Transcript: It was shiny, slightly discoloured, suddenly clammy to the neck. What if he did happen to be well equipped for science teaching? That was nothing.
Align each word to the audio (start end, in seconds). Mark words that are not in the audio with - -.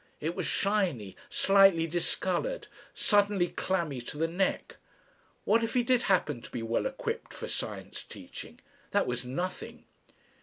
It 0.19 0.33
was 0.35 0.47
shiny, 0.47 1.15
slightly 1.29 1.85
discoloured, 1.85 2.65
suddenly 2.95 3.49
clammy 3.49 4.01
to 4.01 4.17
the 4.17 4.27
neck. 4.27 4.77
What 5.45 5.63
if 5.63 5.75
he 5.75 5.83
did 5.83 6.01
happen 6.09 6.41
to 6.41 6.49
be 6.49 6.63
well 6.63 6.87
equipped 6.87 7.35
for 7.35 7.47
science 7.47 8.03
teaching? 8.03 8.59
That 8.89 9.05
was 9.05 9.23
nothing. 9.25 9.83